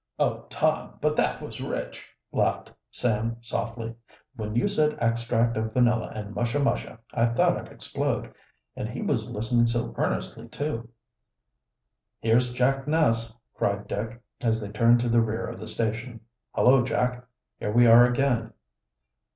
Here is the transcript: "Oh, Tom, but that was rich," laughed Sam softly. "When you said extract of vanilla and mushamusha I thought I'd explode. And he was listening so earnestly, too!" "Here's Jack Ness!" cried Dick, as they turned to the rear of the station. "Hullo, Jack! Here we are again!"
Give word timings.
"Oh, 0.17 0.47
Tom, 0.49 0.97
but 0.99 1.15
that 1.17 1.43
was 1.43 1.61
rich," 1.61 2.07
laughed 2.31 2.73
Sam 2.89 3.37
softly. 3.41 3.93
"When 4.35 4.55
you 4.55 4.67
said 4.67 4.97
extract 4.99 5.57
of 5.57 5.73
vanilla 5.73 6.11
and 6.15 6.33
mushamusha 6.33 6.97
I 7.13 7.27
thought 7.27 7.55
I'd 7.55 7.67
explode. 7.67 8.33
And 8.75 8.89
he 8.89 9.03
was 9.03 9.29
listening 9.29 9.67
so 9.67 9.93
earnestly, 9.95 10.47
too!" 10.47 10.89
"Here's 12.19 12.51
Jack 12.51 12.87
Ness!" 12.87 13.31
cried 13.53 13.87
Dick, 13.87 14.19
as 14.41 14.59
they 14.59 14.71
turned 14.71 15.01
to 15.01 15.09
the 15.09 15.21
rear 15.21 15.45
of 15.45 15.59
the 15.59 15.67
station. 15.67 16.21
"Hullo, 16.55 16.83
Jack! 16.83 17.23
Here 17.59 17.71
we 17.71 17.85
are 17.85 18.03
again!" 18.03 18.53